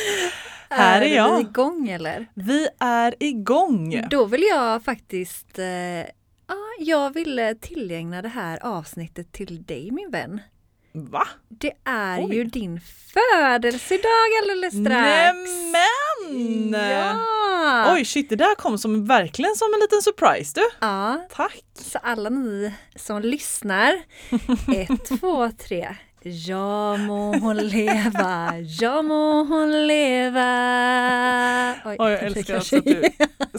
[0.70, 1.36] Här är jag.
[1.36, 2.26] vi igång eller?
[2.34, 4.02] Vi är igång!
[4.10, 5.66] Då vill jag faktiskt, eh,
[6.46, 10.40] ja, jag vill tillägna det här avsnittet till dig min vän.
[10.92, 11.28] Va?
[11.48, 12.34] Det är Oj.
[12.36, 12.80] ju din
[13.12, 15.36] födelsedag alldeles strax!
[16.28, 16.72] Nämen!
[16.90, 17.92] Ja!
[17.94, 20.70] Oj shit, det där kom som verkligen som en liten surprise du.
[20.80, 21.64] Ja, Tack!
[21.74, 24.02] så alla ni som lyssnar,
[24.74, 25.96] ett, två, tre.
[26.22, 30.46] Ja må hon leva, ja må hon leva.
[31.84, 33.02] Oj, Oj, jag älskar också att du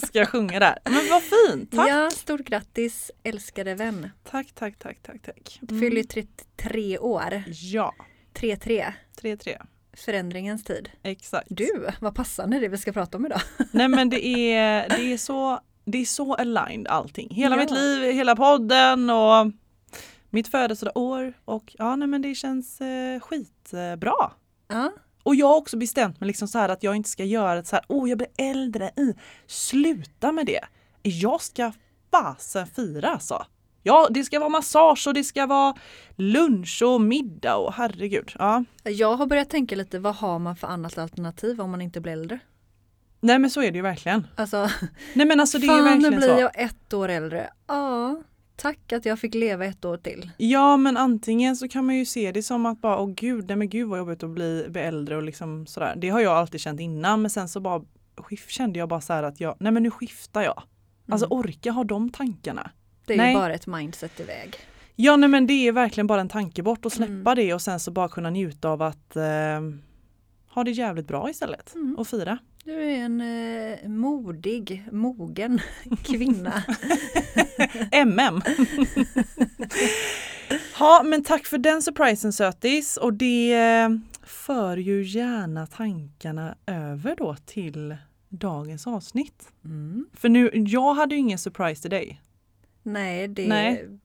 [0.08, 0.80] ska sjunga där.
[0.84, 1.72] Men vad fint!
[1.72, 1.90] Tack!
[1.90, 4.10] Ja, stort grattis älskade vän.
[4.32, 5.58] Tack, tack, tack, tack, tack.
[5.62, 7.44] Du fyller ju 33 år.
[7.48, 7.94] Ja,
[8.34, 9.66] 3-3, 3-3.
[9.98, 10.90] förändringens tid.
[11.04, 11.48] Exakt.
[11.50, 13.42] Du, vad passande det vi ska prata om idag.
[13.72, 17.30] Nej men det är, det är så det är så aligned allting.
[17.36, 17.62] Hela Ja.
[17.62, 19.52] mitt liv, hela podden och
[20.30, 24.32] mitt födelsedagsår och ja nej men det känns eh, skitbra.
[24.68, 24.92] Ja,
[25.24, 27.68] Och jag har också bestämt mig liksom så här att jag inte ska göra ett
[27.68, 29.14] så här, oh jag blir äldre, i.
[29.48, 30.62] sluta med det.
[31.02, 31.72] Jag ska
[32.12, 33.46] fasen fira alltså.
[33.84, 35.76] Ja, det ska vara massage och det ska vara
[36.16, 38.34] lunch och middag och herregud.
[38.40, 38.64] Ja.
[38.84, 42.14] jag har börjat tänka lite, vad har man för annat alternativ om man inte blir
[42.14, 42.40] äldre?
[43.20, 44.28] Nej men så är det ju verkligen.
[44.36, 44.70] Alltså,
[45.14, 46.42] Nej men alltså det är fan nu verkligen blir så.
[46.42, 47.50] jag ett år äldre.
[47.68, 48.22] Ja,
[48.58, 50.30] tack att jag fick leva ett år till.
[50.38, 53.58] Ja men antingen så kan man ju se det som att bara åh gud, nej
[53.58, 55.94] men gud vad jobbigt att bli, bli äldre och liksom sådär.
[55.98, 57.82] Det har jag alltid känt innan men sen så bara
[58.48, 60.64] kände jag bara så här att jag, nej men nu skiftar jag.
[61.12, 61.40] Alltså Mm.
[61.40, 62.72] orka ha de tankarna.
[63.06, 63.34] Det är nej.
[63.34, 64.56] ju bara ett mindset iväg.
[64.96, 67.36] Ja nej men det är verkligen bara en tanke bort och släppa Mm.
[67.36, 69.24] det och sen så bara kunna njuta av att eh,
[70.50, 71.96] ha det jävligt bra istället Mm.
[71.98, 72.38] och fira.
[72.64, 75.60] Du är en eh, modig, mogen
[76.04, 76.64] kvinna.
[77.92, 78.42] MM!
[80.80, 83.90] ja men tack för den surprisen sötis och det eh,
[84.24, 87.98] för ju gärna tankarna över då till
[88.30, 89.52] dagens avsnitt.
[89.66, 90.06] Mm.
[90.14, 92.22] För nu, jag hade ju ingen surprise till dig.
[92.84, 94.00] Nej, det, Nej.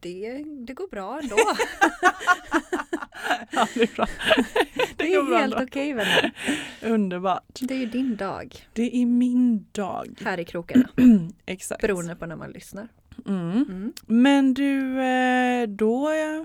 [0.00, 1.36] Det, det går bra ändå.
[3.50, 4.06] ja, det är bra.
[4.96, 6.32] Det går är helt okej vänner.
[6.82, 7.58] Underbart.
[7.60, 10.18] Det är ju din dag Det är min dag.
[10.24, 10.88] här i krokarna.
[11.46, 11.80] Exakt.
[11.82, 12.88] Beroende på när man lyssnar.
[13.26, 13.50] Mm.
[13.52, 13.92] Mm.
[14.06, 16.44] Men du, eh, då eh,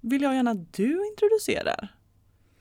[0.00, 1.88] vill jag gärna att du introducerar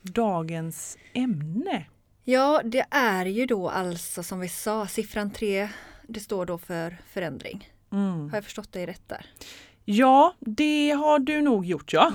[0.01, 1.85] dagens ämne.
[2.23, 5.69] Ja, det är ju då alltså som vi sa, siffran 3,
[6.07, 7.69] det står då för förändring.
[7.91, 8.29] Mm.
[8.29, 9.25] Har jag förstått dig rätt där?
[9.85, 12.11] Ja, det har du nog gjort ja.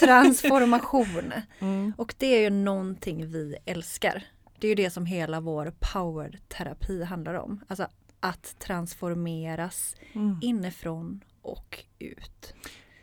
[0.00, 1.32] Transformation.
[1.60, 1.92] Mm.
[1.98, 4.24] Och det är ju någonting vi älskar.
[4.58, 7.60] Det är ju det som hela vår power-terapi handlar om.
[7.68, 7.86] Alltså
[8.20, 10.38] att transformeras Mm.
[10.42, 12.54] inifrån och ut.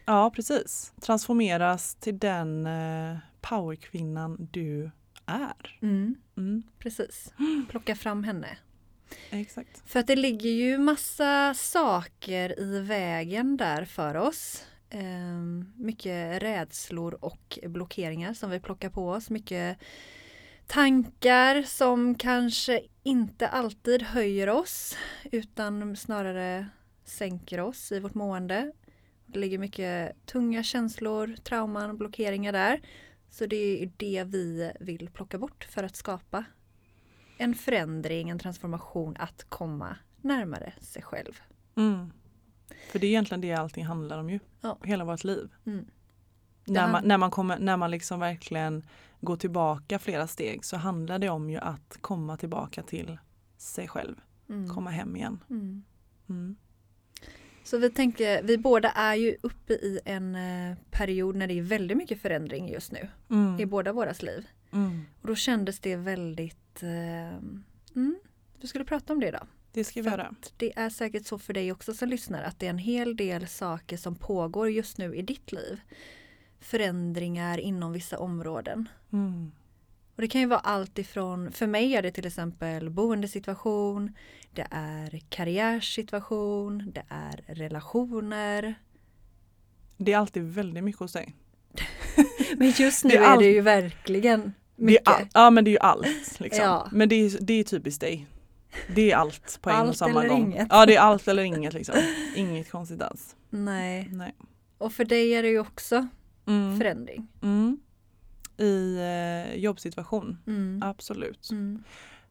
[0.05, 0.93] Ja, precis.
[1.01, 4.91] Transformeras till den eh, powerkvinnan du
[5.25, 5.77] är.
[5.81, 6.63] Mm, Mm.
[6.79, 7.33] precis.
[7.69, 8.47] Plocka fram henne.
[9.29, 9.81] Exakt.
[9.85, 14.65] För att det ligger ju massa saker i vägen där för oss.
[14.89, 19.29] Ehm, mycket rädslor och blockeringar som vi plockar på oss.
[19.29, 19.77] Mycket
[20.67, 24.97] tankar som kanske inte alltid höjer oss
[25.31, 26.67] utan snarare
[27.05, 28.71] sänker oss i vårt mående.
[29.25, 32.81] Det ligger mycket tunga känslor, trauman, blockeringar där.
[33.29, 36.45] Så det är det vi vill plocka bort för att skapa
[37.39, 41.41] en förändring, en transformation att komma närmare sig själv.
[41.75, 42.11] Mm.
[42.91, 44.39] För det är egentligen det allting handlar om ju.
[44.61, 44.77] Ja.
[44.83, 45.49] Hela vårt liv.
[45.65, 45.85] Mm.
[46.65, 48.83] När man, när, man kommer, när man liksom verkligen
[49.21, 53.17] går tillbaka flera steg så handlar det om ju att komma tillbaka till
[53.57, 54.15] sig själv.
[54.49, 54.69] Mm.
[54.69, 55.43] Komma hem igen.
[55.49, 55.83] Mm.
[56.29, 56.55] Mm.
[57.63, 61.61] Så vi tänker, vi båda är ju uppe i en eh, period när det är
[61.61, 63.59] väldigt mycket förändring just nu Mm.
[63.59, 64.47] i båda våras liv.
[64.73, 65.01] Mm.
[65.21, 67.37] Och då kändes det väldigt, eh,
[67.95, 68.19] mm,
[68.61, 69.47] vi skulle prata om det idag.
[69.71, 70.35] Det ska vi göra.
[70.57, 73.47] Det är säkert så för dig också som lyssnar att det är en hel del
[73.47, 75.81] saker som pågår just nu i ditt liv.
[76.59, 78.89] Förändringar inom vissa områden.
[79.13, 79.51] Mm.
[80.15, 84.15] Och det kan ju vara allt ifrån, för mig är det till exempel boendesituation,
[84.53, 88.75] det är karriärsituation, det är relationer.
[89.97, 91.35] Det är alltid väldigt mycket hos dig.
[92.57, 95.07] Men just nu Det är är, allt- det ju verkligen är mycket.
[95.07, 96.39] all, ja men det är ju allt.
[96.39, 96.63] Liksom.
[96.65, 96.87] Ja.
[96.91, 98.27] Men det är, det är typiskt dig.
[98.95, 100.53] Det är allt på en och Allt samma eller gång.
[100.53, 100.67] inget.
[100.69, 101.95] Ja det är allt eller inget liksom.
[102.35, 103.35] Inget konstigt alls.
[103.49, 104.35] Nej, Nej.
[104.77, 106.07] och för dig är det ju också
[106.47, 106.77] Mm.
[106.77, 107.27] förändring.
[107.41, 107.79] Mm.
[108.57, 110.81] I eh, jobbsituation, Mm.
[110.83, 111.49] absolut.
[111.51, 111.83] Mm.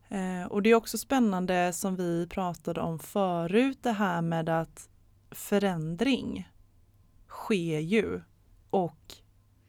[0.08, 4.88] Eh, och det är också spännande som vi pratade om förut det här med att
[5.30, 6.48] förändring
[7.28, 8.20] sker ju
[8.70, 9.14] och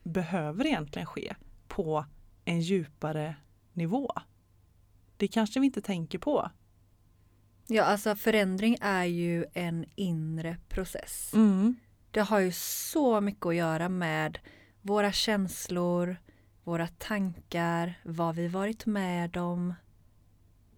[0.03, 1.35] behöver egentligen ske
[1.67, 2.05] på
[2.45, 3.35] en djupare
[3.73, 4.11] nivå.
[5.17, 6.51] Det kanske vi inte tänker på.
[7.67, 11.33] Ja, alltså förändring är ju en inre process.
[11.33, 11.75] Mm.
[12.11, 14.39] Det har ju så mycket att göra med
[14.81, 16.17] våra känslor,
[16.63, 19.73] våra tankar, vad vi varit med om.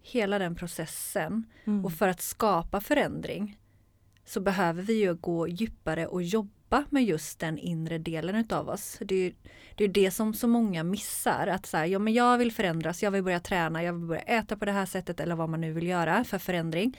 [0.02, 1.44] Hela den processen.
[1.64, 1.86] Mm.
[1.86, 3.60] Och för att skapa förändring
[4.26, 8.98] så behöver vi ju gå djupare och jobba med just den inre delen utav oss.
[9.02, 9.34] Det är
[9.76, 11.48] det, är det som så många missar.
[11.48, 14.22] Att så här, ja, men jag vill förändras, jag vill börja träna, jag vill börja
[14.22, 16.98] äta på det här sättet eller vad man nu vill göra för förändring.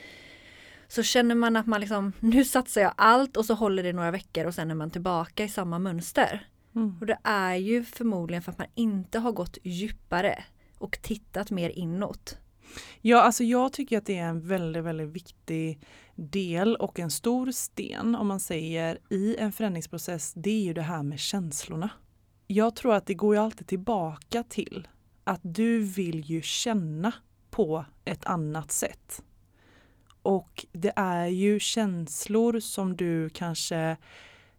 [0.88, 4.10] Så känner man att man liksom, nu satsar jag allt och så håller det några
[4.10, 6.46] veckor och sen är man tillbaka i samma mönster.
[6.74, 6.96] Mm.
[7.00, 10.44] Och det är ju förmodligen för att man inte har gått djupare
[10.78, 12.38] och tittat mer inåt.
[13.00, 15.80] Ja, alltså jag tycker att det är en väldigt, väldigt viktig
[16.14, 20.32] del och en stor sten om man säger i en förändringsprocess.
[20.34, 21.90] Det är ju det här med känslorna.
[22.46, 24.88] Jag tror att det går ju alltid tillbaka till
[25.24, 27.12] att du vill ju känna
[27.50, 29.22] på ett annat sätt.
[30.22, 33.96] Och det är ju känslor som du kanske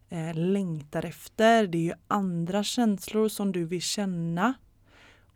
[0.10, 1.68] eh, längtar efter.
[1.68, 4.54] Det är ju andra känslor som du vill känna.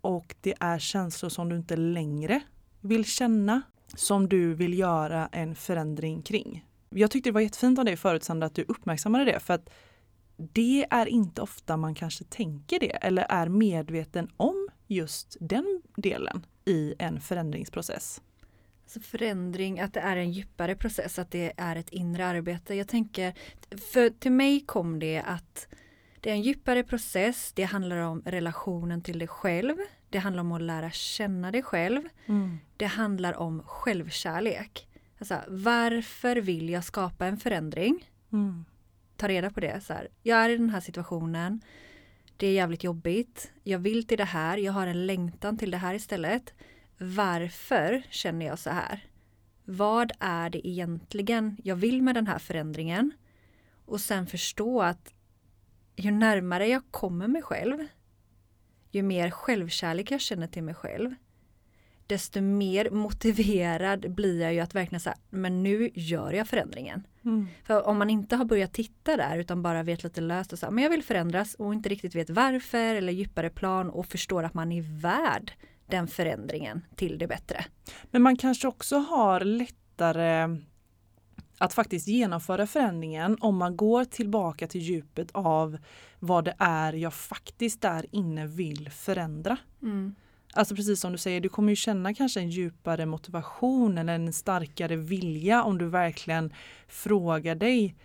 [0.01, 2.41] Och det är känslor som du inte längre
[2.81, 3.61] vill känna
[3.99, 6.65] som du vill göra en förändring kring.
[6.89, 9.69] Jag tyckte det var jättefint av dig förut Sandra att du uppmärksammade det för att
[10.37, 16.45] det är inte ofta man kanske tänker det eller är medveten om just den delen
[16.65, 18.21] i en förändringsprocess.
[18.85, 22.75] Så förändring, att det är en djupare process, att det är ett inre arbete.
[22.75, 23.33] Jag tänker,
[23.91, 25.67] för till mig kom det att
[26.21, 29.77] det är en djupare process, det handlar om relationen till dig själv,
[30.09, 32.01] det handlar om att lära känna dig själv,
[32.77, 34.87] det handlar om självkärlek.
[35.19, 38.11] Alltså, varför vill jag skapa en förändring?
[38.31, 38.65] Mm.
[39.15, 39.83] Ta reda på det.
[39.83, 41.61] Så här, jag är i den här situationen,
[42.37, 45.77] det är jävligt jobbigt, jag vill till det här, jag har en längtan till det
[45.77, 46.53] här istället.
[46.97, 49.05] Varför känner jag så här?
[49.65, 53.11] Vad är det egentligen jag vill med den här förändringen?
[53.85, 55.13] Och sen förstå att
[55.95, 57.87] ju närmare jag kommer mig själv,
[58.97, 61.15] ju mer självkärlek jag känner till mig själv,
[62.07, 67.07] desto mer motiverad blir jag ju att verkligen säga, men nu gör jag förändringen.
[67.25, 67.47] Mm.
[67.63, 70.65] För om man inte har börjat titta där utan bara vet lite löst och så
[70.65, 74.43] här, men jag vill förändras och inte riktigt vet varför eller djupare plan och förstår
[74.43, 75.51] att man är värd
[75.85, 77.65] den förändringen till det bättre.
[78.11, 80.57] Men man kanske också har lättare
[81.57, 85.77] att faktiskt genomföra förändringen om man går tillbaka till djupet av
[86.19, 89.57] vad det är jag faktiskt där inne vill förändra.
[90.53, 94.33] Alltså precis som du säger, du kommer ju känna kanske en djupare motivation eller en
[94.33, 96.53] starkare vilja om du verkligen
[96.87, 97.95] frågar dig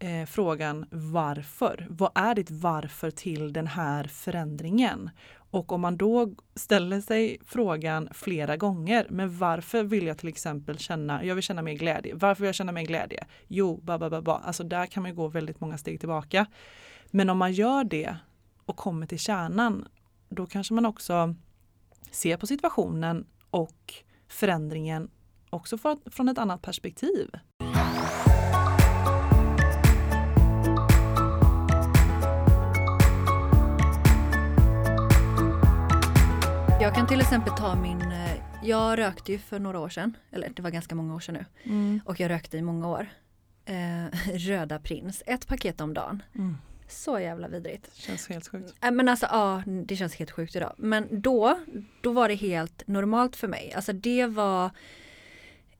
[0.00, 1.86] eh, frågan varför.
[1.90, 5.10] Vad är ditt varför till den här förändringen?
[5.50, 10.78] Och om man då ställer sig frågan flera gånger, men varför vill jag till exempel
[10.78, 12.14] känna, jag vill känna mer glädje.
[12.14, 13.26] Varför vill jag känna mer glädje?
[13.46, 14.34] Jo, ba, ba, ba, ba.
[14.44, 16.46] Alltså där kan man ju gå väldigt många steg tillbaka.
[17.10, 18.16] Men om man gör det
[18.64, 19.88] och kommer till kärnan,
[20.28, 21.34] då kanske man också
[22.10, 23.94] ser på situationen och
[24.28, 25.10] förändringen
[25.50, 25.78] också
[26.10, 27.30] från ett annat perspektiv.
[36.90, 40.48] Jag kan till exempel ta min, eh, jag rökte ju för några år sedan, eller
[40.48, 43.06] det var ganska många år sedan nu, och jag rökte i många år.
[43.64, 46.22] Eh, röda prins, ett paket om dagen.
[46.34, 46.56] Mm.
[46.88, 47.94] Så jävla vidrigt.
[47.94, 48.74] Känns helt sjukt.
[48.82, 50.74] Äh, men alltså ja, det känns helt sjukt idag.
[50.76, 51.58] Men då,
[52.00, 53.72] då var det helt normalt för mig.
[53.76, 54.70] Alltså det var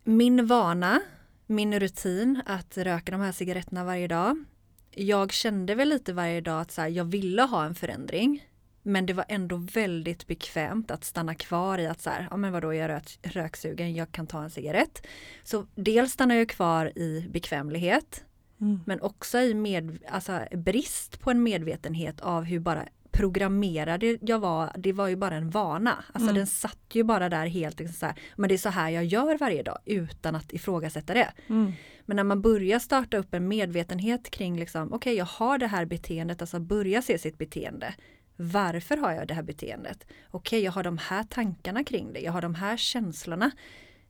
[0.04, 1.00] min vana,
[1.46, 4.44] min rutin att röka de här cigaretterna varje dag.
[4.90, 8.46] Jag kände väl lite varje dag att så här, jag ville ha en förändring.
[8.82, 12.52] Men det var ändå väldigt bekvämt att stanna kvar i att så här, ja men
[12.52, 15.06] vadå jag är rök, röksugen, jag kan ta en cigarett.
[15.42, 18.24] Så dels stannar jag kvar i bekvämlighet
[18.60, 18.80] mm.
[18.86, 24.72] men också i med, alltså, brist på en medvetenhet av hur bara programmerad jag var,
[24.76, 26.04] det var ju bara en vana.
[26.12, 26.34] Alltså mm.
[26.34, 29.04] den satt ju bara där helt liksom så här, men det är så här jag
[29.04, 31.32] gör varje dag utan att ifrågasätta det.
[31.48, 31.72] Mm.
[32.06, 35.66] Men när man börjar starta upp en medvetenhet kring liksom, okej okay, jag har det
[35.66, 37.94] här beteendet, alltså börja se sitt beteende.
[38.42, 40.06] Varför har jag det här beteendet?
[40.30, 43.50] Okej, okay, jag har de här tankarna kring det, jag har de här känslorna.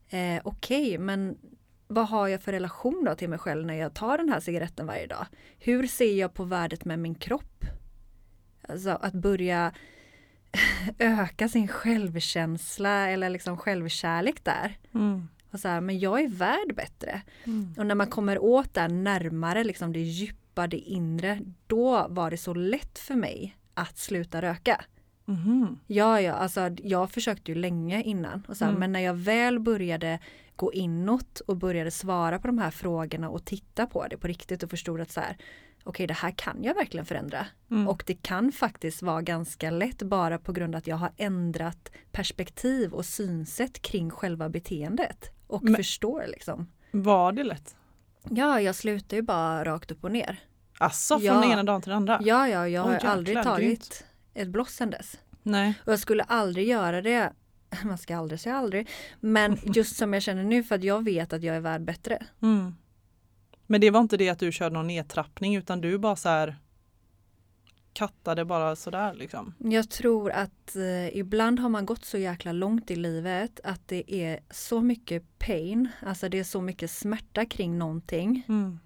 [0.09, 1.39] Eh, Okej, okay, men
[1.87, 4.87] vad har jag för relation då till mig själv när jag tar den här cigaretten
[4.87, 5.27] varje dag?
[5.59, 7.65] Hur ser jag på värdet med min kropp?
[8.69, 9.73] Alltså att börja
[10.99, 14.79] öka sin självkänsla eller liksom självkärlek där.
[14.95, 15.29] Mm.
[15.51, 17.23] Och så här, men jag är värd bättre.
[17.45, 17.75] Mm.
[17.79, 22.37] Och när man kommer åt där närmare, liksom det djupa, det inre, då var det
[22.37, 24.85] så lätt för mig att sluta röka.
[25.29, 25.79] Mm.
[25.87, 28.45] Ja, ja, alltså jag försökte ju länge innan.
[28.49, 28.81] Och så här, mm.
[28.81, 30.19] Men när jag väl började
[30.57, 34.63] gå inåt och började svara på de här frågorna och titta på det på riktigt
[34.63, 37.47] och förstod att så här, okej okay, det här kan jag verkligen förändra.
[37.71, 37.89] Mm.
[37.89, 41.93] Och det kan faktiskt vara ganska lätt bara på grund av att jag har ändrat
[42.13, 45.31] perspektiv och synsätt kring själva beteendet.
[45.47, 46.71] Och Men, förstår liksom.
[46.91, 47.77] Var det lätt?
[48.31, 50.41] Ja, jag slutar ju bara rakt upp och ner.
[50.81, 51.53] Alltså från ja.
[51.53, 52.21] ena dagen till den andra?
[52.25, 55.19] Ja, ja, jag har oh, aldrig tagit ett bloss sen dess.
[55.43, 55.75] Nej.
[55.87, 57.33] Och jag skulle aldrig göra det
[57.85, 58.89] man ska aldrig säga aldrig.
[59.21, 62.27] Men just som jag känner nu för att jag vet att jag är värd bättre.
[62.43, 62.75] Mm.
[63.67, 66.57] Men det var inte det att du körde någon nedtrappning utan du bara så här
[67.93, 69.55] kattade bara sådär liksom?
[69.59, 74.15] Jag tror att eh, ibland har man gått så jäkla långt i livet att det
[74.15, 78.45] är så mycket pain, alltså det är så mycket smärta kring någonting.
[78.49, 78.79] Mm.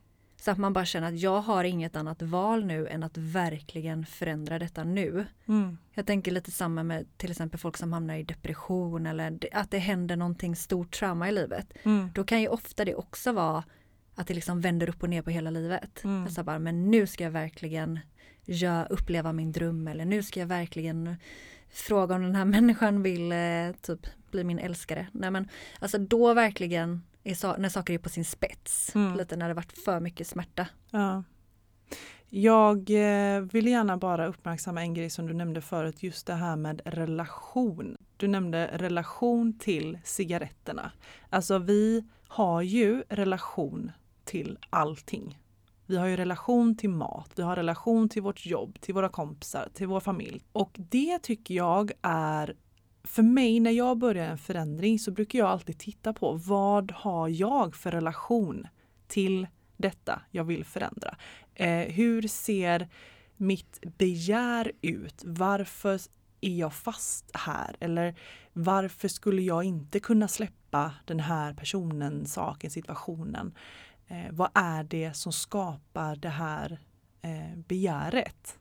[0.44, 4.06] Så att man bara känner att jag har inget annat val nu än att verkligen
[4.06, 5.26] förändra detta nu.
[5.46, 5.78] Mm.
[5.94, 9.78] Jag tänker lite samma med till exempel folk som hamnar i depression eller att det
[9.78, 11.72] händer någonting stort trauma i livet.
[11.82, 12.10] Mm.
[12.14, 13.64] Då kan ju ofta det också vara
[14.14, 16.04] att det liksom vänder upp och ner på hela livet.
[16.04, 16.24] Mm.
[16.24, 18.00] Alltså bara, men nu ska jag verkligen
[18.44, 21.16] jag uppleva min dröm eller nu ska jag verkligen
[21.70, 25.06] fråga om den här människan vill eh, typ bli min älskare.
[25.12, 25.48] Nej men
[25.78, 28.94] alltså då verkligen är när saker är på sin spets.
[28.94, 29.16] Mm.
[29.16, 30.66] Lite när det varit för mycket smärta.
[30.90, 31.22] Ja.
[32.28, 36.56] Jag eh, vill gärna bara uppmärksamma en grej som du nämnde förut, just det här
[36.56, 37.96] med relation.
[38.16, 40.92] Du nämnde relation till cigaretterna.
[41.30, 43.92] Alltså vi har ju relation
[44.24, 45.38] till allting.
[45.86, 49.68] Vi har ju relation till mat, vi har relation till vårt jobb, till våra kompisar,
[49.74, 50.44] till vår familj.
[50.52, 52.56] Och det tycker jag är
[53.04, 57.28] för mig när jag börjar en förändring så brukar jag alltid titta på vad har
[57.28, 58.66] jag för relation
[59.06, 59.46] till
[59.76, 61.16] detta jag vill förändra.
[61.54, 62.88] Eh, hur ser
[63.36, 65.22] mitt begär ut?
[65.24, 66.00] Varför
[66.40, 67.76] är jag fast här?
[67.80, 68.14] Eller
[68.52, 73.54] varför skulle jag inte kunna släppa den här personen, saken, situationen?
[74.08, 76.78] Eh, vad är det som skapar det här
[77.22, 78.58] eh, begäret?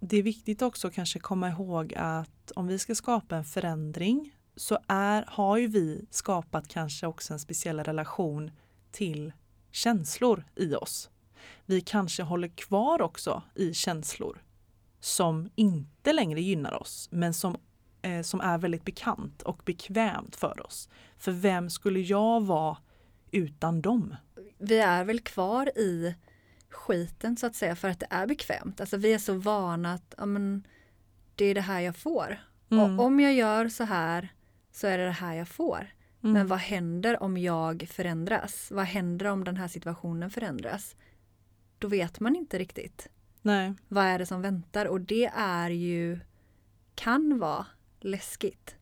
[0.00, 4.78] Det är viktigt också kanske komma ihåg att om vi ska skapa en förändring så
[4.88, 8.50] är, har ju vi skapat kanske också en speciell relation
[8.90, 9.32] till
[9.70, 11.10] känslor i oss.
[11.66, 14.42] Vi kanske håller kvar också i känslor
[15.00, 17.56] som inte längre gynnar oss men som,
[18.02, 20.88] eh, som är väldigt bekant och bekvämt för oss.
[21.18, 22.76] För vem skulle jag vara
[23.30, 24.16] utan dem?
[24.58, 26.14] Vi är väl kvar i
[26.70, 28.80] skiten så att säga för att det är bekvämt.
[28.80, 30.66] Alltså vi är så vana att ja, men,
[31.34, 32.38] det är det här jag får.
[32.70, 32.98] Mm.
[32.98, 34.28] Och om jag gör så här
[34.72, 35.86] så är det det här jag får.
[36.22, 36.32] Mm.
[36.32, 38.70] Men vad händer om jag förändras?
[38.70, 40.96] Vad händer om den här situationen förändras?
[41.78, 43.08] Då vet man inte riktigt.
[43.42, 43.74] Nej.
[43.88, 44.86] Vad är det som väntar?
[44.86, 46.20] Och det är ju
[46.94, 47.66] kan vara
[48.00, 48.76] läskigt.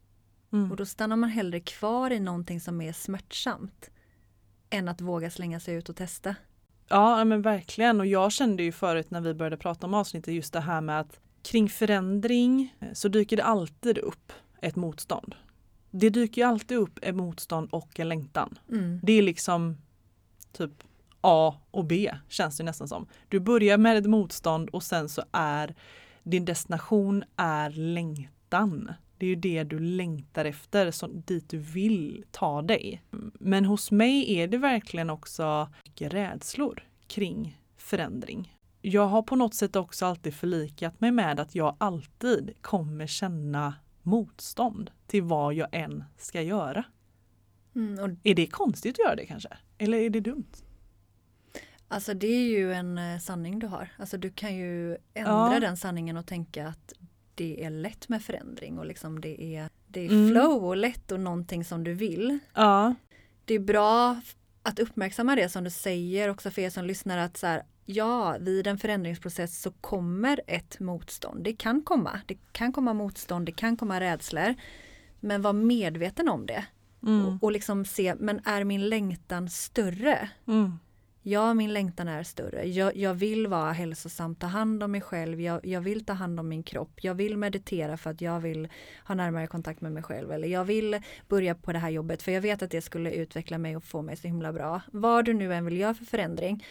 [0.53, 0.71] Mm.
[0.71, 3.91] Och då stannar man hellre kvar i någonting som är smärtsamt
[4.71, 6.37] än att våga slänga sig ut och testa.
[6.89, 10.53] Ja men verkligen och jag kände ju förut när vi började prata om avsnittet just
[10.53, 15.35] det här med att kring förändring eh, så dyker det alltid upp ett motstånd.
[15.91, 18.59] Det dyker ju alltid upp ett motstånd och en längtan.
[18.69, 19.01] Mm.
[19.03, 19.77] Det är liksom
[20.53, 20.73] typ
[21.21, 23.07] A och B känns det nästan som.
[23.29, 25.75] Du börjar med ett motstånd och sen så är
[26.23, 28.93] din destination är längtan.
[29.19, 33.03] Det är ju det du längtar efter, så dit du vill ta dig.
[33.41, 38.57] Men hos mig är det verkligen också mycket rädslor kring förändring.
[38.83, 43.75] Jag har på något sätt också alltid förlikat mig med att jag alltid kommer känna
[44.03, 46.85] motstånd till vad jag än ska göra.
[47.77, 49.49] Mm, och, Är det konstigt att göra det kanske?
[49.79, 50.53] Eller är det dumt?
[51.89, 53.89] alltså det är ju en eh, sanning du har.
[53.99, 55.61] Alltså du kan ju ändra Ja.
[55.61, 56.93] den sanningen och tänka att
[57.37, 60.31] det är lätt med förändring och liksom det är, det är Mm.
[60.31, 62.39] flow och lätt och någonting som du vill.
[62.55, 62.95] Ja.
[63.45, 64.21] Det är bra
[64.63, 68.37] att uppmärksamma det som du säger också för er som lyssnar att så här, ja,
[68.41, 71.45] vid en förändringsprocess så kommer ett motstånd.
[71.45, 72.21] Det kan komma.
[72.27, 74.55] Det kan komma motstånd, det kan komma rädslor.
[75.21, 76.65] Men var medveten om det
[77.03, 77.27] Mm.
[77.27, 80.29] och, och liksom se, men är min längtan större?
[80.49, 80.79] Mm.
[81.29, 82.65] Ja, min längtan är större.
[82.65, 85.41] Jag, jag vill vara hälsosam, ta hand om mig själv.
[85.41, 87.05] Jag, jag vill ta hand om min kropp.
[87.05, 88.69] Jag vill meditera för att jag vill
[89.05, 90.33] ha närmare kontakt med mig själv.
[90.33, 93.59] Eller jag vill börja på det här jobbet för jag vet att det skulle utveckla
[93.59, 94.81] mig och få mig så himla bra.
[94.93, 96.65] Vad du nu än vill göra för förändring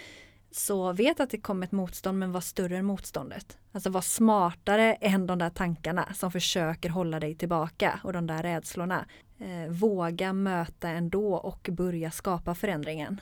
[0.51, 3.57] så vet att det kommer ett motstånd men var större än motståndet.
[3.71, 8.43] Alltså var smartare än de där tankarna som försöker hålla dig tillbaka och de där
[8.43, 9.05] rädslorna.
[9.39, 13.19] Eh, våga möta ändå och börja skapa förändringen.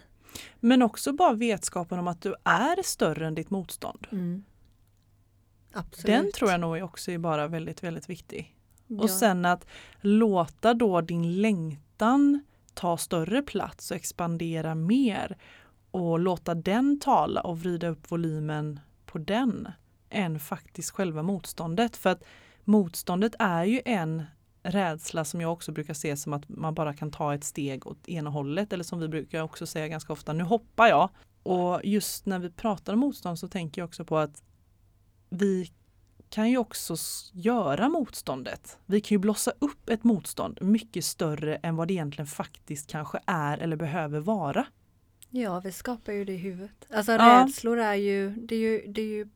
[0.60, 4.08] Men också bara vetskapen om att du är större än ditt motstånd.
[4.12, 4.44] Mm.
[5.74, 6.06] Absolut.
[6.06, 8.56] Den tror jag nog också är bara väldigt, väldigt viktig.
[8.88, 9.02] Ja.
[9.02, 9.68] Och sen att
[10.02, 15.38] låta då din längtan ta större plats och expandera mer
[15.92, 19.68] och låta den tala och vrida upp volymen på den
[20.10, 21.98] än faktiskt själva motståndet.
[21.98, 22.24] För att
[22.64, 24.24] motståndet är ju en
[24.64, 28.08] rädsla som jag också brukar se som att man bara kan ta ett steg åt
[28.08, 31.10] ena hållet eller som vi brukar också säga ganska ofta, nu hoppar jag.
[31.44, 34.44] Och just när vi pratar om motstånd så tänker jag också på att
[35.30, 35.72] vi
[36.30, 36.96] kan ju också
[37.32, 38.78] göra motståndet.
[38.86, 43.20] Vi kan ju blossa upp ett motstånd mycket större än vad det egentligen faktiskt kanske
[43.26, 44.66] är eller behöver vara.
[45.30, 46.88] Ja, vi skapar ju det i huvudet.
[46.94, 47.44] Alltså Ja.
[47.44, 49.30] rädslor är ju, det är ju, det är ju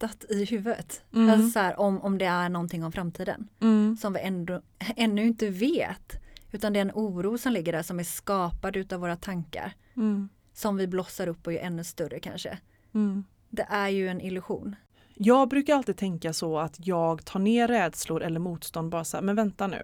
[0.00, 1.02] påhittat i huvudet.
[1.14, 1.30] Mm.
[1.30, 3.96] Alltså så här, om, om det är någonting om framtiden Mm.
[3.96, 4.62] som vi ändå,
[4.96, 6.12] ännu inte vet.
[6.52, 9.72] Utan det är en oro som ligger där som är skapad utav våra tankar.
[9.96, 10.28] Mm.
[10.52, 12.58] Som vi blossar upp och gör ännu större kanske.
[12.94, 13.24] Mm.
[13.50, 14.76] Det är ju en illusion.
[15.14, 19.24] Jag brukar alltid tänka så att jag tar ner rädslor eller motstånd bara så här,
[19.24, 19.82] men vänta nu.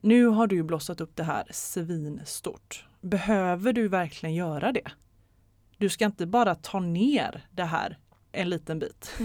[0.00, 2.86] Nu har du blossat upp det här svinstort.
[3.00, 4.90] Behöver du verkligen göra det?
[5.78, 7.98] Du ska inte bara ta ner det här
[8.32, 9.12] en liten bit.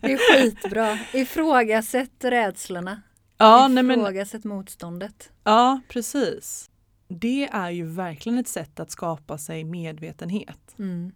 [0.00, 0.98] Det är skitbra.
[1.14, 3.02] Ifrågasätt rädslorna.
[3.38, 5.32] Ja, nej men, Ifrågasätt motståndet.
[5.44, 6.70] ja, precis.
[7.08, 10.74] Det är ju verkligen ett sätt att skapa sig medvetenhet.
[10.78, 11.12] Mm.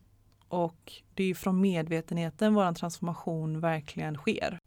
[0.48, 4.58] Och det är ju från medvetenheten vår transformation verkligen sker.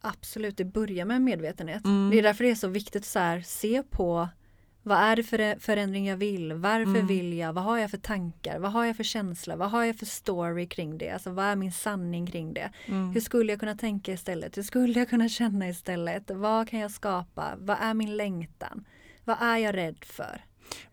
[0.00, 1.84] Absolut, det börjar med medvetenhet.
[1.84, 2.10] Mm.
[2.10, 4.28] Det är därför det är så viktigt att så här, se på
[4.82, 6.52] vad är det för förändring jag vill?
[6.52, 7.06] Varför Mm.
[7.06, 7.52] vill jag?
[7.52, 8.58] Vad har jag för tankar?
[8.58, 9.56] Vad har jag för känsla?
[9.56, 11.10] Vad har jag för story kring det?
[11.10, 12.70] Alltså vad är min sanning kring det?
[12.86, 13.10] Mm.
[13.10, 14.56] Hur skulle jag kunna tänka istället?
[14.58, 16.30] Hur skulle jag kunna känna istället?
[16.30, 17.54] Vad kan jag skapa?
[17.58, 18.84] Vad är min längtan?
[19.24, 20.44] Vad är jag rädd för?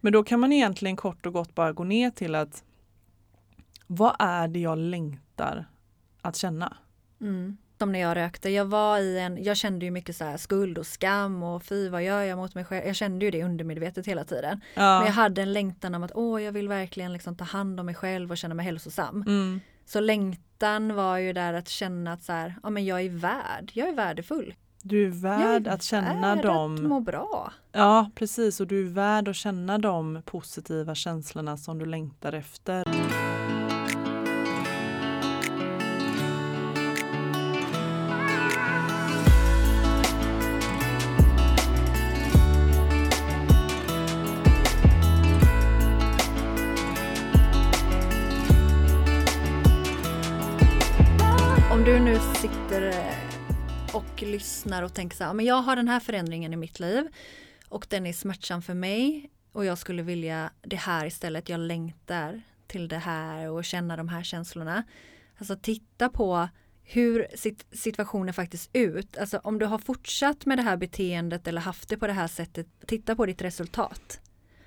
[0.01, 2.63] Men då kan man egentligen kort och gott bara gå ner till att
[3.87, 5.65] vad är det jag längtar
[6.21, 6.77] att känna?
[7.21, 7.57] Mm.
[7.77, 8.49] Som när jag rökte.
[8.49, 11.89] Jag var i en, jag kände ju mycket så här skuld och skam och fy
[11.89, 12.85] vad gör jag mot mig själv.
[12.85, 14.61] Jag kände ju det undermedvetet hela tiden.
[14.73, 14.97] Ja.
[14.99, 17.85] Men jag hade en längtan om att åh, jag vill verkligen liksom ta hand om
[17.85, 19.23] mig själv och känna mig hälsosam.
[19.27, 19.59] Mm.
[19.85, 23.71] Så längtan var ju där att känna att så här, ja men jag är värd,
[23.73, 24.53] jag är värdefull.
[24.81, 26.75] Du är värd är att känna värd dem.
[26.75, 27.53] att må bra.
[27.71, 28.59] Ja, precis.
[28.59, 32.83] Och du är värd att känna de positiva känslorna som du längtar efter.
[54.37, 57.07] Lyssnar och tänker så här, men jag har den här förändringen i mitt liv
[57.69, 61.49] och den är smärtsam för mig och jag skulle vilja det här istället.
[61.49, 64.83] Jag längtar till det här och känna de här känslorna.
[65.37, 66.49] Alltså titta på
[66.83, 67.27] hur
[67.71, 69.17] situationen faktiskt ut.
[69.17, 72.27] Alltså om du har fortsatt med det här beteendet eller haft det på det här
[72.27, 74.19] sättet, titta på ditt resultat.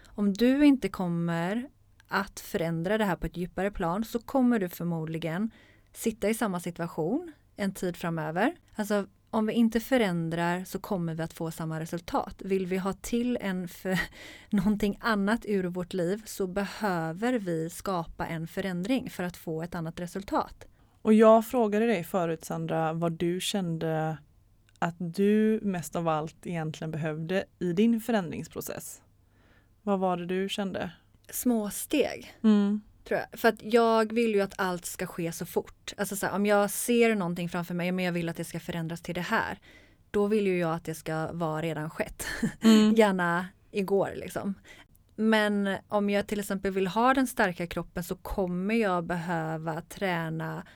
[0.07, 1.69] Om du inte kommer
[2.09, 5.51] att förändra det här på ett djupare plan så kommer du förmodligen
[5.93, 8.55] sitta i samma situation en tid framöver.
[8.75, 12.43] Alltså om vi inte förändrar så kommer vi att få samma resultat.
[12.45, 13.99] Vill vi ha till en för
[14.51, 19.75] någonting annat ur vårt liv så behöver vi skapa en förändring för att få ett
[19.75, 20.67] annat resultat.
[21.03, 24.19] Och jag frågade dig förut Sandra vad du kände
[24.79, 29.03] att du mest av allt egentligen behövde i din förändringsprocess.
[29.83, 30.91] Vad var det du kände?
[31.31, 32.81] Små steg Mm.
[33.05, 33.41] Tror jag.
[33.41, 35.95] För att jag vill ju att allt ska ske så fort.
[35.97, 38.61] Alltså så här, om jag ser någonting framför mig men jag vill att det ska
[38.61, 39.59] förändras till det här.
[40.11, 42.27] Då vill ju jag att det ska vara redan skett.
[42.63, 42.95] Mm.
[42.95, 44.55] Gärna igår liksom.
[45.17, 50.67] Men om jag till exempel vill ha den starka kroppen så kommer jag behöva träna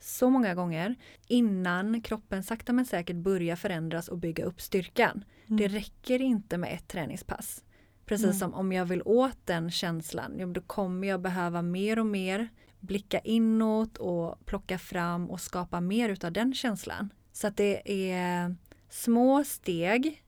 [0.00, 0.94] så många gånger
[1.26, 5.24] innan kroppen sakta men säkert börjar förändras och bygga upp styrkan.
[5.46, 5.56] Mm.
[5.56, 7.62] Det räcker inte med ett träningspass.
[8.10, 8.38] Precis Mm.
[8.38, 12.48] som om jag vill åt den känslan, då kommer jag behöva mer och mer
[12.80, 17.10] blicka inåt och plocka fram och skapa mer utav den känslan.
[17.32, 18.56] Så att det är
[18.88, 20.22] små steg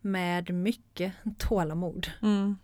[0.00, 2.06] med mycket tålamod.
[2.22, 2.58] Mm.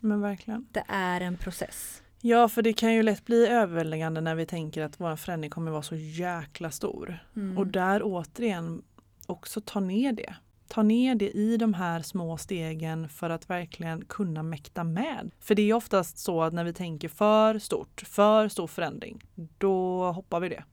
[0.00, 0.66] Men verkligen.
[0.72, 2.02] Det är en process.
[2.20, 5.70] Ja, för det kan ju lätt bli överväldigande när vi tänker att vår förändring kommer
[5.70, 7.18] vara så jäkla stor.
[7.36, 7.58] Mm.
[7.58, 8.82] Och där återigen
[9.26, 10.34] också ta ner det.
[10.72, 15.30] Ta ner det i de här små stegen för att verkligen kunna mäkta med.
[15.40, 19.22] För det är oftast så att när vi tänker för stort, för stor förändring,
[19.58, 20.64] då hoppar vi det.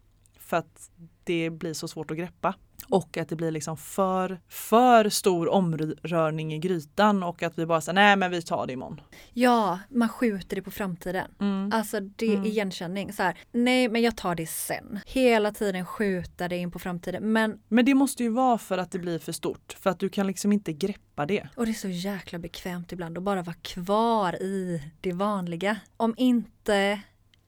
[0.48, 0.90] För att
[1.24, 2.56] det blir så svårt att greppa.
[2.90, 7.82] Och att det blir liksom för, för stor omrörning i grytan och att vi bara
[7.82, 9.02] säger nej men vi tar det imorgon.
[9.34, 11.32] Ja, man skjuter det på framtiden.
[11.40, 11.70] Mm.
[11.74, 12.46] Alltså det är Mm.
[12.46, 13.14] igenkänning.
[13.14, 15.00] Så här, nej men jag tar det sen.
[15.06, 17.32] Hela tiden skjuta det in på framtiden.
[17.32, 19.76] Men, Men det måste ju vara för att det blir för stort.
[19.80, 21.48] För att du kan liksom inte greppa det.
[21.56, 25.78] och det är så jäkla bekvämt ibland att bara vara kvar i det vanliga.
[25.98, 27.02] Om inte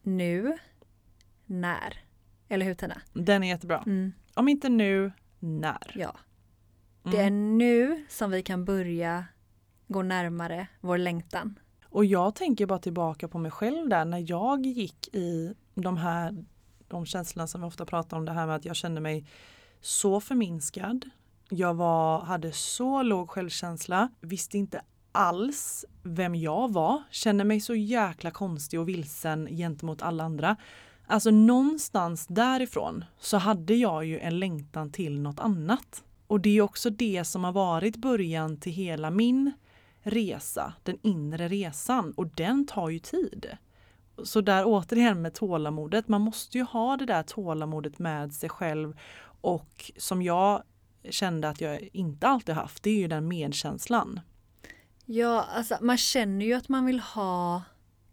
[0.04, 0.58] nu,
[1.46, 2.04] när?
[2.50, 3.02] Eller hur Tina?
[3.14, 3.84] Den är jättebra.
[3.86, 5.92] Mm, Om inte nu, när?
[5.96, 6.16] ja.
[7.06, 7.18] Mm.
[7.18, 9.26] Det är nu som vi kan börja
[9.88, 11.60] gå närmare vår längtan.
[11.86, 16.46] Och jag tänker bara tillbaka på mig själv där när jag gick i de här
[16.88, 19.26] de känslorna som vi ofta pratar om det här med att jag kände mig
[19.82, 21.10] så förminskad.
[21.50, 24.82] Jag var, hade så låg självkänsla, visste inte
[25.12, 30.56] alls vem jag var, kände mig så jäkla konstig och vilsen gentemot alla andra.
[31.12, 36.04] Alltså någonstans därifrån så hade jag ju en längtan till något annat.
[36.28, 39.52] Och det är också det som har varit början till hela min
[40.02, 43.58] resa, den inre resan och den tar ju tid.
[44.24, 49.00] Så där återigen med tålamodet, man måste ju ha det där tålamodet med sig själv
[49.42, 50.64] och som jag
[51.10, 54.20] kände att jag inte alltid haft, det är ju den medkänslan.
[55.06, 57.62] Ja, alltså man känner ju att man vill ha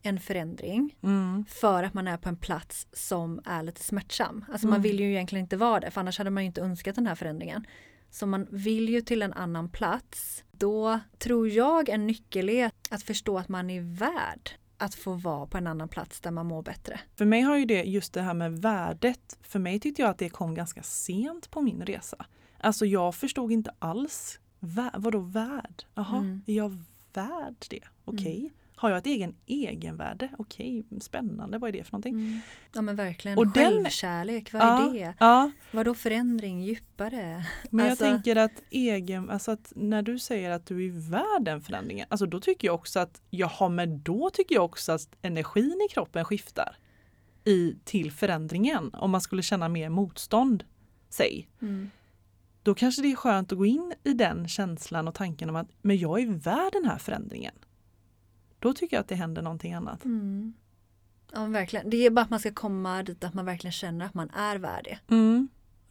[0.06, 0.96] en förändring.
[1.02, 1.44] Mm.
[1.48, 4.44] för att man är på en plats som är lite smärtsam.
[4.52, 4.82] Alltså man Mm.
[4.82, 7.66] vill ju egentligen inte vara det för annars hade man inte önskat den här förändringen.
[8.10, 10.44] Så man vill ju till en annan plats.
[10.52, 15.46] Då tror jag en nyckel är att förstå att man är värd att få vara
[15.46, 17.00] på en annan plats där man mår bättre.
[17.16, 20.18] För mig har ju det, just det här med värdet, för mig tyckte jag att
[20.18, 22.26] det kom ganska sent på min resa.
[22.60, 25.84] Alltså jag förstod inte alls, vä- vadå värd?
[25.94, 26.42] Jaha, Mm.
[26.46, 26.78] är jag
[27.12, 27.80] värd det?
[28.04, 28.52] Okej.
[28.78, 30.28] Har jag ett egen egenvärde?
[30.38, 32.40] Okej, spännande, vad är det för någonting?
[32.74, 33.38] Ja men verkligen.
[33.38, 35.14] Och den- Självkärlek, vad är ja, det?
[35.20, 37.46] ja, Vadå förändring djupare?
[37.70, 41.42] men Alltså- jag tänker att egen, alltså att när du säger att du är värd
[41.44, 45.16] den förändringen, alltså då tycker jag också att, jaha men då tycker jag också att
[45.22, 46.76] energin i kroppen skiftar
[47.44, 48.90] i, till förändringen.
[48.94, 50.64] Om man skulle känna mer motstånd,
[51.08, 51.48] säg.
[51.62, 51.90] Mm.
[52.62, 55.68] Då kanske det är skönt att gå in i den känslan och tanken om att
[55.82, 57.54] men jag är värd den här förändringen.
[58.58, 60.04] Då tycker jag att det händer någonting annat.
[60.04, 60.54] Mm.
[61.32, 61.90] Ja verkligen.
[61.90, 64.56] Det är bara att man ska komma dit att man verkligen känner att man är
[64.56, 65.14] värd det.
[65.14, 65.48] Mm.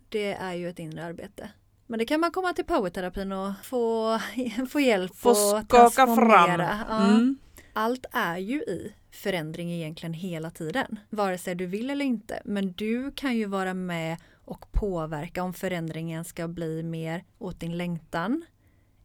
[0.10, 1.50] Det är ju ett inre arbete.
[1.88, 4.20] Men det kan man komma till powerterapin och få,
[4.70, 6.60] få hjälp Få och skaka fram.
[6.60, 7.06] Ja.
[7.08, 7.38] Mm.
[7.74, 11.00] Allt är ju i förändring egentligen hela tiden.
[11.10, 12.42] Vare sig du vill eller inte.
[12.46, 17.78] Men du kan ju vara med och påverka om förändringen ska bli mer åt din
[17.78, 18.46] längtan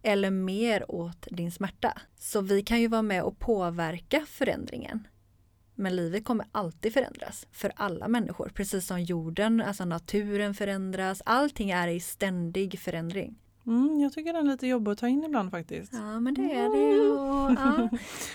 [0.03, 1.99] eller mer åt din smärta.
[2.19, 5.07] Så vi kan ju vara med och påverka förändringen.
[5.75, 11.23] Men livet kommer alltid förändras för alla människor, precis som jorden, alltså naturen förändras.
[11.27, 13.39] Allting är i ständig förändring.
[13.67, 15.93] Mm, jag tycker den är lite jobbig att ta in ibland faktiskt.
[15.93, 17.11] Ja, men det är det.
[17.11, 17.89] Och, ja.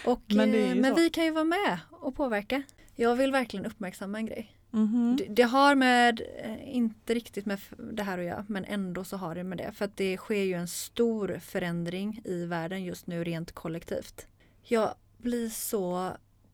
[0.11, 2.63] och, Men det eh, men vi kan ju vara med och påverka.
[2.95, 4.57] Jag vill verkligen uppmärksamma en grej.
[4.75, 5.15] Mhm.
[5.17, 9.17] Det, det har med, eh, inte riktigt med det här att göra, men ändå så
[9.17, 9.71] har det med det.
[9.71, 14.27] För att det sker ju en stor förändring i världen just nu rent kollektivt.
[14.63, 16.11] Jag blir så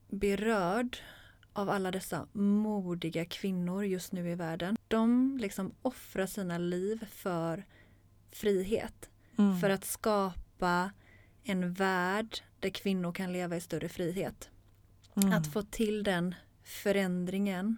[0.10, 0.98] berörd
[1.54, 4.78] av alla dessa modiga kvinnor just nu i världen.
[4.88, 7.66] De liksom offrar sina liv för
[8.32, 9.10] frihet.
[9.38, 9.60] Mm.
[9.60, 10.92] För att skapa
[11.44, 14.50] en värld där kvinnor kan leva i större frihet.
[15.16, 15.34] Mm.
[15.34, 17.78] Att få till den förändringen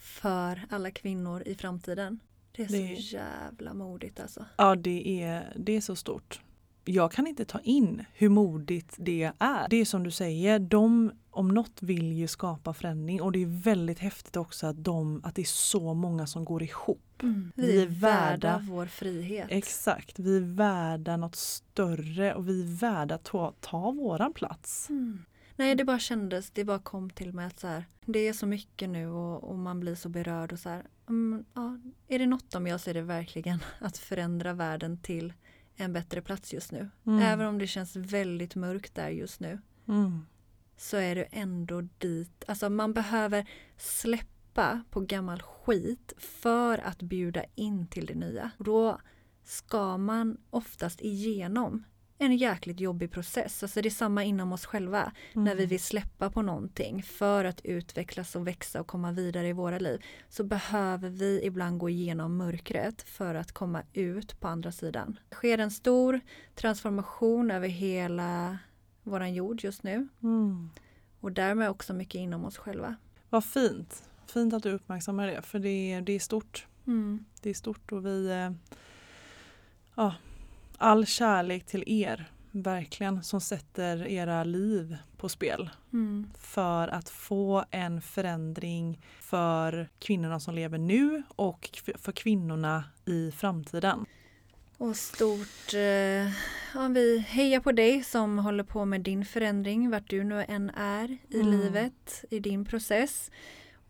[0.00, 2.20] för alla kvinnor i framtiden.
[2.52, 4.44] Det är så Det- jävla modigt alltså.
[4.58, 6.40] Ja, det är, det är så stort.
[6.84, 9.66] jag kan inte ta in hur modigt det är.
[9.70, 13.62] Det är som du säger, de om något vill ju skapa förändring och det är
[13.62, 17.22] väldigt häftigt också att, de, att det är så många som går ihop.
[17.22, 17.52] Mm.
[17.56, 19.46] Vi, vi är värda vår frihet.
[19.50, 24.90] Exakt, vi är värda något större och vi är värda att ta, ta våran plats.
[24.90, 25.24] Mm.
[25.60, 28.46] Nej det bara kändes, det bara kom till mig att så här, det är så
[28.46, 32.26] mycket nu och, och man blir så berörd och så här, um, ja, är det
[32.26, 35.32] något om jag så är det verkligen att förändra världen till
[35.76, 36.90] en bättre plats just nu.
[37.06, 37.22] Mm.
[37.22, 39.58] Även om det känns väldigt mörkt där just nu.
[39.88, 40.26] Mm.
[40.76, 47.44] Så är det ändå dit, alltså man behöver släppa på gammal skit för att bjuda
[47.54, 48.50] in till det nya.
[48.58, 49.00] Då
[49.44, 51.84] ska man oftast igenom
[52.22, 53.62] en jäkligt jobbig process.
[53.62, 55.12] Alltså det är samma inom oss själva.
[55.32, 55.44] Mm.
[55.44, 59.52] När vi vill släppa på någonting för att utvecklas och växa och komma vidare i
[59.52, 60.04] våra liv.
[60.28, 65.18] Så behöver vi ibland gå igenom mörkret för att komma ut på andra sidan.
[65.28, 66.20] Det sker en stor
[66.54, 68.58] transformation över hela
[69.02, 70.08] våran jord just nu.
[70.22, 70.70] Mm.
[71.20, 72.96] Och därmed också mycket inom oss själva.
[73.30, 74.02] Vad fint.
[74.26, 76.66] Fint att du uppmärksammar det för det är, det är stort.
[76.86, 77.24] Mm.
[77.42, 78.50] Det är stort och vi eh,
[79.94, 80.14] ja,
[80.80, 85.70] all kärlek till er, verkligen, som sätter era liv på spel.
[85.92, 86.30] Mm.
[86.38, 94.06] För att få en förändring för kvinnorna som lever nu och för kvinnorna i framtiden.
[94.78, 96.28] Och stort, eh,
[96.74, 100.70] ja, vi hejar på dig som håller på med din förändring, vart du nu än
[100.70, 101.50] är i mm.
[101.50, 103.30] livet, i din process.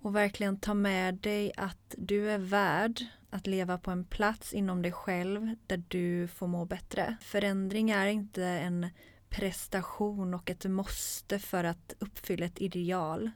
[0.03, 4.83] Och verkligen ta med dig att du är värd att leva på en plats inom
[4.83, 7.17] dig själv där du får må bättre.
[7.21, 8.87] Förändring är inte en
[9.29, 13.31] prestation och ett måste för att uppfylla ett ideal.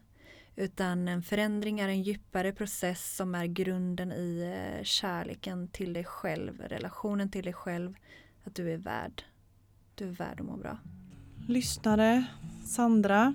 [0.56, 6.04] Utan en förändring är en djupare process som är grunden i eh, kärleken till dig
[6.04, 7.94] själv, relationen till dig själv,
[8.44, 9.22] att du är värd.
[9.94, 10.78] Du är värd att må bra.
[11.48, 12.24] Lyssnare,
[12.64, 13.34] Sandra,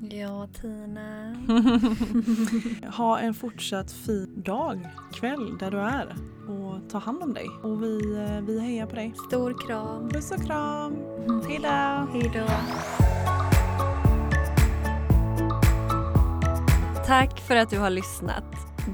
[0.00, 1.36] Ja, Tina.
[2.96, 6.16] ha en fortsatt fin dag, kväll där du är
[6.48, 7.46] och ta hand om dig.
[7.62, 9.14] Och vi, eh, vi hejar på dig.
[9.28, 10.08] Stor kram.
[10.08, 10.96] Puss och kram.
[11.48, 11.68] Hejdå.
[12.12, 12.46] Hejdå.
[17.06, 18.44] Tack för att du har lyssnat.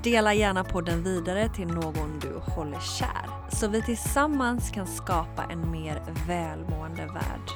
[0.02, 5.70] Dela gärna podden vidare till någon du håller kär så vi tillsammans kan skapa en
[5.70, 7.50] mer välmående värld.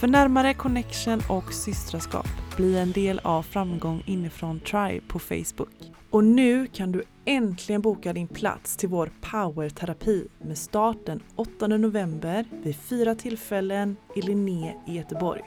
[0.00, 5.92] För närmare connection och systraskap, bli en del av Framgång inifrån Tribe på Facebook.
[6.10, 11.66] Och nu kan du äntligen boka din plats till vår powerterapi med start den 8
[11.66, 15.42] november vid fyra tillfällen i Linné i Göteborg.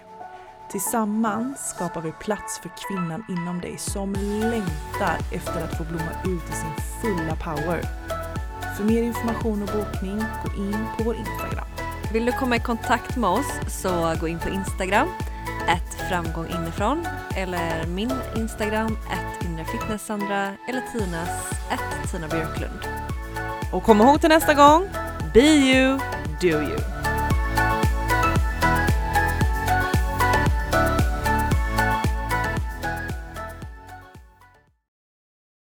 [0.71, 6.49] Tillsammans skapar vi plats för kvinnan inom dig som längtar efter att få blomma ut
[6.49, 7.81] i sin fulla power.
[8.77, 11.67] För mer information och bokning, gå in på vår Instagram.
[12.13, 15.07] Vill du komma i kontakt med oss så gå in på Instagram,
[15.67, 21.29] ett framgång inifrån eller min Instagram, ett innerfitnesssandra eller Tinas,
[21.71, 22.79] ett Tina Björklund.
[23.71, 24.87] Och kom ihåg till nästa gång,
[25.33, 25.99] be you,
[26.41, 26.94] do you.